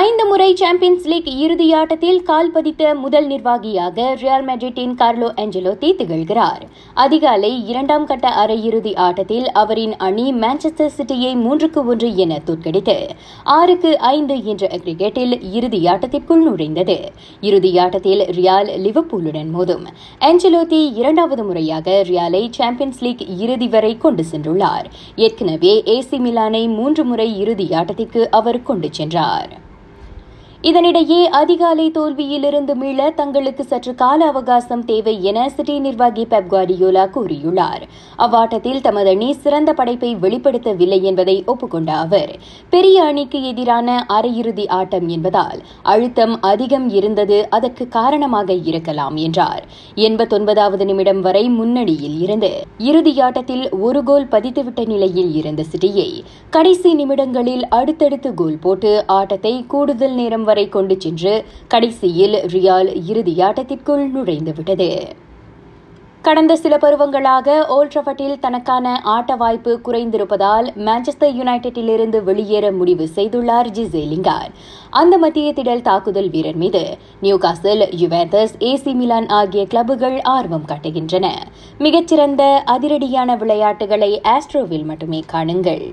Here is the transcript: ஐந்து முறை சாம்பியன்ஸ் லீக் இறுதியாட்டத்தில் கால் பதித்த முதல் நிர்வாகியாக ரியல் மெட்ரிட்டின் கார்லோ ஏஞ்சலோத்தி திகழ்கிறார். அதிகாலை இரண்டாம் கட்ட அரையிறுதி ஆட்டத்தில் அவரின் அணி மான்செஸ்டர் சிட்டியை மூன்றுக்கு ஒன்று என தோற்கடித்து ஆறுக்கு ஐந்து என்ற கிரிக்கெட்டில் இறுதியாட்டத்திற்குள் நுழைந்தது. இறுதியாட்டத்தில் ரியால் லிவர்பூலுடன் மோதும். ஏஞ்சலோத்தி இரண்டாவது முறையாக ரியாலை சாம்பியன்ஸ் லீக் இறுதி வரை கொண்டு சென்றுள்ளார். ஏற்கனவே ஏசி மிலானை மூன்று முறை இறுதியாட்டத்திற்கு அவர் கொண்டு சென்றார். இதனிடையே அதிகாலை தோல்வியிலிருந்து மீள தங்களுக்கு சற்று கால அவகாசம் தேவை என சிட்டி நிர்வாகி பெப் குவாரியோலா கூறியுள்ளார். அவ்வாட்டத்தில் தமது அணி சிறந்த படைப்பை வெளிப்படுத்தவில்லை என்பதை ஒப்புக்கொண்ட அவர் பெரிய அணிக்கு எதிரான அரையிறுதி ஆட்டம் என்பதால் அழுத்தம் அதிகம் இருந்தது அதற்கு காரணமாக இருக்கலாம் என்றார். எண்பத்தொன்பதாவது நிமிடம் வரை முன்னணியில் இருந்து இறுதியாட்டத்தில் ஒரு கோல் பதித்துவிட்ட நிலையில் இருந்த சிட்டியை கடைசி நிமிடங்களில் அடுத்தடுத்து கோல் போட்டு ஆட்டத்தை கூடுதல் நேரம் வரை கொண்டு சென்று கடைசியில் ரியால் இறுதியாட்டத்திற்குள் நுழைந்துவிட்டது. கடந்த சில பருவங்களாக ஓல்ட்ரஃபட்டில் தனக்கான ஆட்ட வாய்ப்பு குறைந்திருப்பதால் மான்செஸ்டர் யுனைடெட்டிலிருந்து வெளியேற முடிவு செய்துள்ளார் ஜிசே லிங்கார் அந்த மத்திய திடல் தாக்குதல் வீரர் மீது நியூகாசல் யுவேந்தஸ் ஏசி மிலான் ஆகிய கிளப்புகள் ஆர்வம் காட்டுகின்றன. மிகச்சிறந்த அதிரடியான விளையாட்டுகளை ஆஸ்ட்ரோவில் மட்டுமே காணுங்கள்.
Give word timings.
ஐந்து 0.00 0.24
முறை 0.26 0.54
சாம்பியன்ஸ் 0.60 1.06
லீக் 1.10 1.28
இறுதியாட்டத்தில் 1.44 2.18
கால் 2.22 2.50
பதித்த 2.50 2.94
முதல் 2.94 3.26
நிர்வாகியாக 3.26 4.14
ரியல் 4.22 4.44
மெட்ரிட்டின் 4.44 4.92
கார்லோ 5.00 5.28
ஏஞ்சலோத்தி 5.42 5.88
திகழ்கிறார். 6.00 6.62
அதிகாலை 7.04 7.50
இரண்டாம் 7.68 8.04
கட்ட 8.06 8.28
அரையிறுதி 8.42 8.92
ஆட்டத்தில் 8.96 9.46
அவரின் 9.52 9.94
அணி 9.96 10.26
மான்செஸ்டர் 10.32 10.92
சிட்டியை 10.96 11.30
மூன்றுக்கு 11.44 11.82
ஒன்று 11.84 12.16
என 12.16 12.40
தோற்கடித்து 12.48 12.96
ஆறுக்கு 13.58 13.92
ஐந்து 13.98 14.44
என்ற 14.44 14.66
கிரிக்கெட்டில் 14.84 15.34
இறுதியாட்டத்திற்குள் 15.58 16.44
நுழைந்தது. 16.48 16.98
இறுதியாட்டத்தில் 17.40 18.24
ரியால் 18.38 18.70
லிவர்பூலுடன் 18.86 19.52
மோதும். 19.56 19.86
ஏஞ்சலோத்தி 20.20 20.80
இரண்டாவது 20.94 21.44
முறையாக 21.44 22.04
ரியாலை 22.08 22.42
சாம்பியன்ஸ் 22.50 23.00
லீக் 23.02 23.24
இறுதி 23.38 23.68
வரை 23.68 23.96
கொண்டு 23.96 24.24
சென்றுள்ளார். 24.32 24.88
ஏற்கனவே 25.16 25.74
ஏசி 25.96 26.18
மிலானை 26.26 26.62
மூன்று 26.74 27.04
முறை 27.04 27.30
இறுதியாட்டத்திற்கு 27.42 28.24
அவர் 28.40 28.60
கொண்டு 28.62 28.90
சென்றார். 29.00 29.66
இதனிடையே 30.64 31.18
அதிகாலை 31.38 31.84
தோல்வியிலிருந்து 31.96 32.74
மீள 32.74 33.00
தங்களுக்கு 33.10 33.64
சற்று 33.64 33.92
கால 33.94 34.20
அவகாசம் 34.26 34.82
தேவை 34.84 35.12
என 35.22 35.44
சிட்டி 35.48 35.76
நிர்வாகி 35.78 36.24
பெப் 36.24 36.48
குவாரியோலா 36.50 37.04
கூறியுள்ளார். 37.16 37.82
அவ்வாட்டத்தில் 38.16 38.80
தமது 38.80 39.10
அணி 39.10 39.28
சிறந்த 39.42 39.72
படைப்பை 39.72 40.10
வெளிப்படுத்தவில்லை 40.24 40.98
என்பதை 41.10 41.36
ஒப்புக்கொண்ட 41.46 41.90
அவர் 41.96 42.32
பெரிய 42.70 43.04
அணிக்கு 43.04 43.40
எதிரான 43.42 43.94
அரையிறுதி 44.16 44.64
ஆட்டம் 44.78 45.06
என்பதால் 45.08 45.60
அழுத்தம் 45.92 46.34
அதிகம் 46.42 46.88
இருந்தது 46.88 47.38
அதற்கு 47.50 47.86
காரணமாக 47.88 48.58
இருக்கலாம் 48.72 49.16
என்றார். 49.26 49.62
எண்பத்தொன்பதாவது 50.08 50.84
நிமிடம் 50.84 51.20
வரை 51.20 51.44
முன்னணியில் 51.50 52.18
இருந்து 52.26 52.52
இறுதியாட்டத்தில் 52.88 53.64
ஒரு 53.80 54.02
கோல் 54.10 54.28
பதித்துவிட்ட 54.34 54.80
நிலையில் 54.86 55.32
இருந்த 55.34 55.62
சிட்டியை 55.70 56.10
கடைசி 56.50 56.92
நிமிடங்களில் 56.94 57.64
அடுத்தடுத்து 57.70 58.32
கோல் 58.34 58.60
போட்டு 58.60 58.92
ஆட்டத்தை 59.20 59.56
கூடுதல் 59.68 60.18
நேரம் 60.20 60.46
வரை 60.50 60.66
கொண்டு 60.68 60.96
சென்று 60.98 61.34
கடைசியில் 61.68 62.36
ரியால் 62.54 62.90
இறுதியாட்டத்திற்குள் 63.12 64.04
நுழைந்துவிட்டது. 64.16 64.90
கடந்த 66.22 66.56
சில 66.56 66.76
பருவங்களாக 66.76 67.48
ஓல்ட்ரஃபட்டில் 67.74 68.38
தனக்கான 68.38 68.86
ஆட்ட 69.02 69.36
வாய்ப்பு 69.36 69.72
குறைந்திருப்பதால் 69.84 70.66
மான்செஸ்டர் 70.86 71.36
யுனைடெட்டிலிருந்து 71.40 72.18
வெளியேற 72.22 72.72
முடிவு 72.72 73.04
செய்துள்ளார் 73.14 73.68
ஜிசே 73.76 74.02
லிங்கார் 74.12 74.50
அந்த 74.90 75.18
மத்திய 75.18 75.52
திடல் 75.52 75.86
தாக்குதல் 75.88 76.30
வீரர் 76.30 76.56
மீது 76.56 76.82
நியூகாசல் 77.22 77.84
யுவேந்தஸ் 78.02 78.54
ஏசி 78.58 78.94
மிலான் 78.94 79.28
ஆகிய 79.28 79.64
கிளப்புகள் 79.66 80.18
ஆர்வம் 80.36 80.68
காட்டுகின்றன. 80.68 81.26
மிகச்சிறந்த 81.78 82.44
அதிரடியான 82.66 83.36
விளையாட்டுகளை 83.36 84.12
ஆஸ்ட்ரோவில் 84.24 84.84
மட்டுமே 84.84 85.22
காணுங்கள். 85.32 85.88